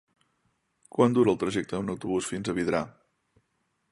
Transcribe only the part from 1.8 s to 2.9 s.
en autobús fins a Vidrà?